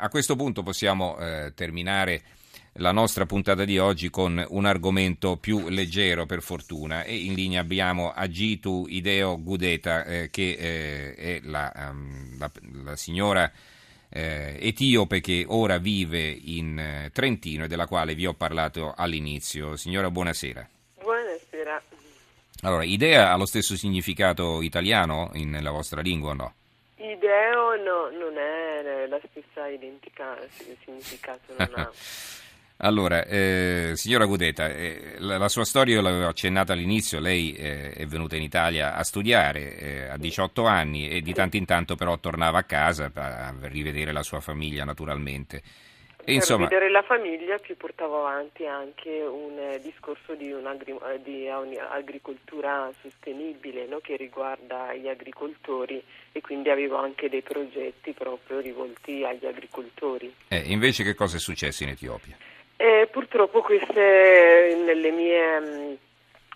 [0.00, 2.22] A questo punto possiamo eh, terminare
[2.74, 7.60] la nostra puntata di oggi con un argomento più leggero per fortuna e in linea
[7.60, 12.50] abbiamo Agitu Ideo Gudeta eh, che eh, è la, um, la,
[12.84, 13.50] la signora
[14.08, 19.74] eh, etiope che ora vive in eh, Trentino e della quale vi ho parlato all'inizio.
[19.74, 20.68] Signora, buonasera.
[21.00, 21.82] Buonasera.
[22.62, 26.54] Allora, idea ha lo stesso significato italiano in, nella vostra lingua o no?
[27.28, 30.38] Ideo no, non è la stessa identica
[30.82, 31.90] significato, non ha.
[32.80, 37.90] Allora, eh, signora Gudeta, eh, la, la, sua storia io l'avevo accennata all'inizio, lei eh,
[37.90, 41.96] è venuta in Italia a studiare eh, a 18 anni e di tanto in tanto
[41.96, 45.60] però tornava a casa a rivedere la sua famiglia naturalmente.
[46.28, 51.46] Per insomma, rivedere la famiglia più portavo avanti anche un eh, discorso di, un'agri- di
[51.48, 54.00] un'agricoltura sostenibile no?
[54.00, 60.30] che riguarda gli agricoltori e quindi avevo anche dei progetti proprio rivolti agli agricoltori.
[60.48, 62.36] Eh, invece che cosa è successo in Etiopia?
[62.76, 65.92] Eh, purtroppo queste nelle mie mm,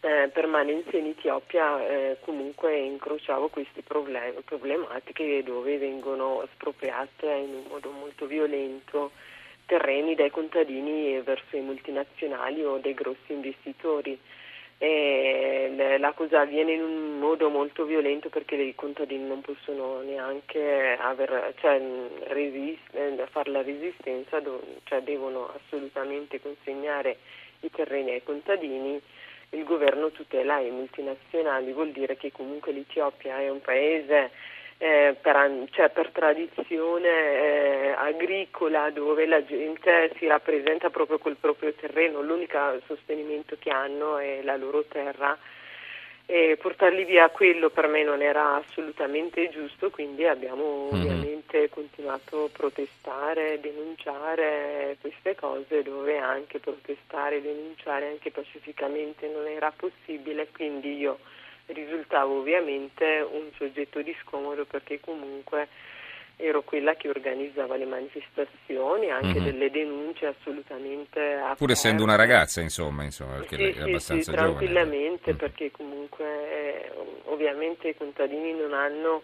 [0.00, 7.64] eh, permanenze in Etiopia eh, comunque incrociavo queste problem- problematiche dove vengono espropriate in un
[7.68, 9.12] modo molto violento
[9.70, 14.18] terreni dai contadini verso i multinazionali o dei grossi investitori
[14.78, 20.96] e la cosa avviene in un modo molto violento perché i contadini non possono neanche
[20.98, 21.80] aver, cioè,
[22.28, 24.42] resist, fare la resistenza,
[24.84, 27.18] cioè devono assolutamente consegnare
[27.60, 29.00] i terreni ai contadini.
[29.50, 34.30] Il governo tutela i multinazionali, vuol dire che comunque l'Etiopia è un paese
[34.82, 41.74] eh, per, cioè per, tradizione eh, agricola dove la gente si rappresenta proprio col proprio
[41.74, 45.36] terreno, l'unico sostenimento che hanno è la loro terra
[46.24, 51.04] e portarli via quello per me non era assolutamente giusto, quindi abbiamo mm-hmm.
[51.04, 59.70] ovviamente continuato a protestare, denunciare queste cose dove anche protestare, denunciare anche pacificamente non era
[59.76, 61.18] possibile, quindi io
[61.72, 65.68] risultavo ovviamente un soggetto di scomodo perché comunque
[66.40, 69.44] ero quella che organizzava le manifestazioni, anche mm-hmm.
[69.44, 71.56] delle denunce assolutamente aperte.
[71.56, 74.46] Pur essendo una ragazza, insomma, insomma perché sì, è abbastanza sì, giovane.
[74.46, 75.36] tranquillamente, mm.
[75.36, 76.90] perché comunque eh,
[77.24, 79.22] ovviamente i contadini non hanno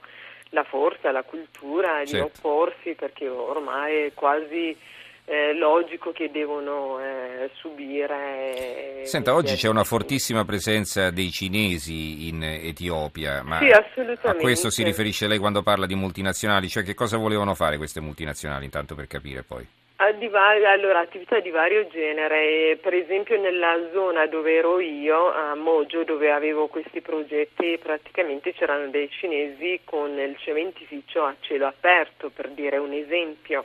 [0.51, 2.27] la forza, la cultura di certo.
[2.49, 4.77] opporsi perché ormai è quasi
[5.27, 9.01] eh, logico che devono eh, subire.
[9.01, 14.71] Eh, Senta, oggi c'è una fortissima presenza dei cinesi in Etiopia, ma sì, a questo
[14.71, 18.95] si riferisce lei quando parla di multinazionali, cioè che cosa volevano fare queste multinazionali, intanto
[18.95, 19.67] per capire poi?
[19.99, 26.31] Allora, attività di vario genere, per esempio nella zona dove ero io, a Mojo, dove
[26.31, 32.77] avevo questi progetti, praticamente c'erano dei cinesi con il cementificio a cielo aperto, per dire
[32.77, 33.65] un esempio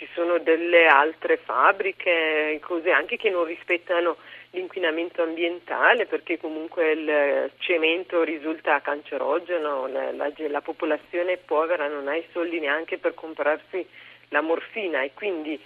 [0.00, 4.16] ci sono delle altre fabbriche, cose anche che non rispettano
[4.52, 12.16] l'inquinamento ambientale perché comunque il cemento risulta cancerogeno, la, la, la popolazione povera non ha
[12.16, 13.86] i soldi neanche per comprarsi
[14.30, 15.60] la morfina e quindi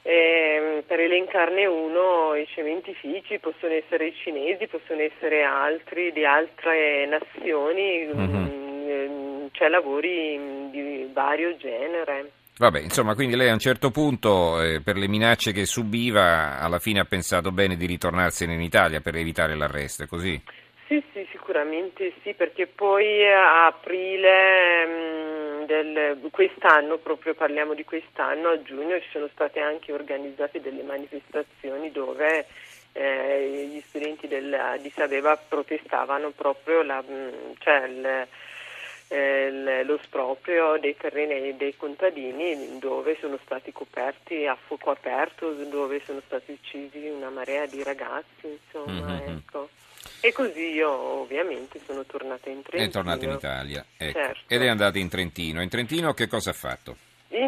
[0.00, 7.04] eh, per elencarne uno, i cementifici possono essere i cinesi, possono essere altri di altre
[7.04, 9.44] nazioni, mm-hmm.
[9.44, 12.42] mh, cioè lavori di vario genere.
[12.56, 16.78] Vabbè, insomma, quindi lei a un certo punto, eh, per le minacce che subiva, alla
[16.78, 20.40] fine ha pensato bene di ritornarsene in Italia per evitare l'arresto, è così?
[20.86, 28.50] Sì, sì, sicuramente sì, perché poi a aprile mm, del, quest'anno, proprio parliamo di quest'anno,
[28.50, 32.46] a giugno ci sono state anche organizzate delle manifestazioni dove
[32.92, 38.26] eh, gli studenti del, di Sabeba protestavano proprio la, mm, cioè il,
[39.14, 46.02] eh, lo sproprio dei terreni dei contadini dove sono stati coperti a fuoco aperto, dove
[46.04, 49.36] sono stati uccisi una marea di ragazzi, insomma, mm-hmm.
[49.36, 49.68] ecco.
[50.20, 52.84] E così io ovviamente sono tornata in Trentino.
[52.84, 54.18] È tornata in Italia, ecco.
[54.18, 54.40] certo.
[54.48, 55.62] Ed è andata in Trentino.
[55.62, 56.96] In Trentino che cosa ha fatto?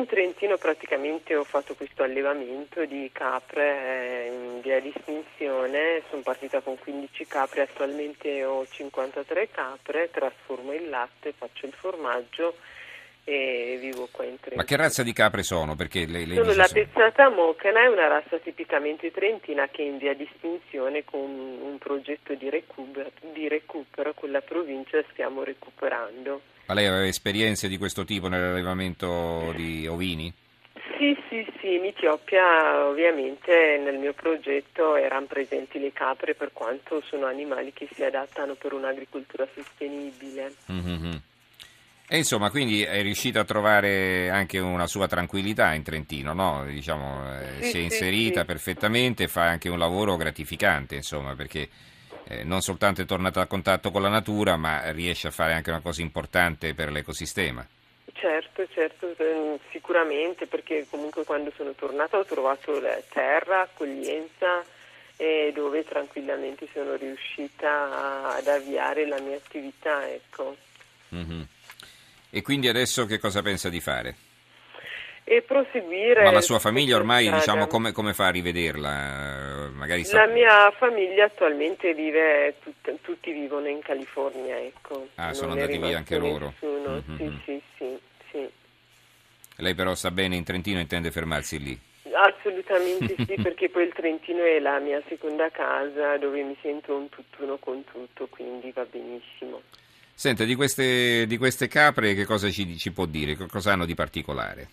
[0.06, 6.22] In Trentino praticamente ho fatto questo allevamento di capre eh, in via di estinzione, sono
[6.22, 12.54] partita con 15 capre, attualmente ho 53 capre, trasformo il latte, faccio il formaggio
[13.28, 14.55] e vivo qua in Trentino.
[14.55, 15.75] Ma che razza di capre sono?
[15.75, 16.84] Perché lei, lei sono la sono...
[16.84, 21.77] pezzata mocana, è una razza tipicamente trentina che è in via di estinzione con un
[21.78, 26.41] progetto di recupero, di recupero con la provincia stiamo recuperando.
[26.67, 30.33] Ma lei aveva esperienze di questo tipo nell'allevamento di ovini?
[30.97, 37.03] Sì, sì, sì, in Etiopia ovviamente nel mio progetto erano presenti le capre per quanto
[37.03, 40.55] sono animali che si adattano per un'agricoltura sostenibile.
[40.71, 41.17] Mm-hmm.
[42.09, 46.65] E insomma, quindi è riuscita a trovare anche una sua tranquillità in Trentino, no?
[46.65, 48.47] Diciamo, eh, Sì, si è inserita sì.
[48.47, 51.69] perfettamente, fa anche un lavoro gratificante, insomma, perché
[52.29, 55.71] eh, non soltanto è tornata a contatto con la natura, ma riesce a fare anche
[55.71, 57.67] una cosa importante per l'ecosistema.
[58.13, 62.81] Certo, certo, eh, sicuramente perché comunque quando sono tornata ho trovato
[63.13, 64.65] terra, accoglienza
[65.17, 70.57] e dove tranquillamente sono riuscita ad avviare la mia attività, ecco.
[71.09, 71.47] Mhm.
[72.31, 74.15] E quindi adesso che cosa pensa di fare?
[75.25, 76.23] E proseguire.
[76.23, 79.71] Ma la sua su famiglia ormai, diciamo, come, come fa a rivederla?
[79.73, 85.09] Magari La mia famiglia attualmente vive, tut- tutti vivono in California, ecco.
[85.17, 86.55] Ah, sono Non è andati via anche loro.
[86.61, 87.03] Nessuno.
[87.07, 87.17] Mhm.
[87.17, 87.99] Sì, sì, sì,
[88.31, 88.51] sì.
[89.57, 91.79] Lei però sta bene in Trentino e intende fermarsi lì.
[92.13, 97.09] Assolutamente sì, perché poi il Trentino è la mia seconda casa dove mi sento un
[97.09, 99.63] tutt'uno con tutto, quindi va benissimo.
[100.18, 103.36] Senta, di queste, di queste capre che cosa ci, ci può dire?
[103.51, 104.66] Cosa hanno di particolare?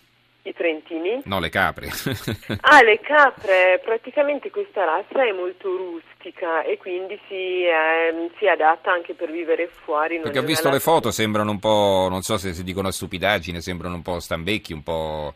[0.44, 1.20] I trentini?
[1.24, 1.88] No, le capre.
[2.62, 8.90] Ah, le capre, praticamente questa razza è molto rustica e quindi si, ehm, si adatta
[8.90, 10.18] anche per vivere fuori.
[10.18, 13.96] Perché ho visto le foto, sembrano un po', non so se si dicono stupidaggine, sembrano
[13.96, 15.34] un po' stambecchi, un po'...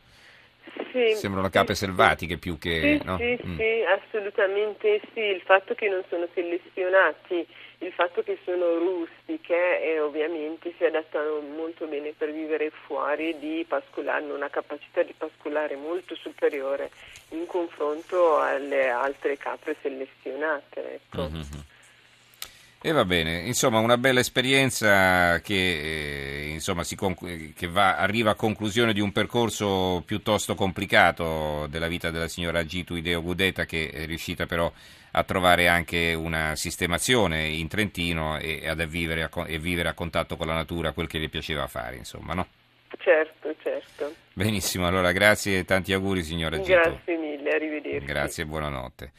[0.90, 1.84] Sì, sembrano sì, cape sì.
[1.84, 2.98] selvatiche più che...
[2.98, 3.18] Sì, no?
[3.18, 3.56] sì, Mm.
[3.58, 5.20] sì, assolutamente sì.
[5.20, 7.46] Il fatto che non sono selezionati,
[7.78, 13.64] il fatto che sono rustiche e ovviamente si adattano molto bene per vivere fuori di
[14.06, 16.90] hanno una capacità di pascolare molto superiore
[17.30, 20.94] in confronto alle altre capre selezionate.
[20.94, 21.28] Ecco.
[21.28, 21.64] Mhm.
[22.80, 28.30] E va bene, insomma una bella esperienza che, eh, insomma, si conc- che va- arriva
[28.30, 33.90] a conclusione di un percorso piuttosto complicato della vita della signora Gitu Ideo Gudeta che
[33.90, 34.72] è riuscita però
[35.10, 40.36] a trovare anche una sistemazione in Trentino e ad vivere a, e vivere a contatto
[40.36, 42.46] con la natura, quel che le piaceva fare, insomma, no?
[42.98, 44.14] Certo, certo.
[44.32, 46.70] Benissimo, allora grazie e tanti auguri signora Gitu.
[46.70, 48.06] Grazie mille, arrivederci.
[48.06, 49.12] Grazie e buonanotte.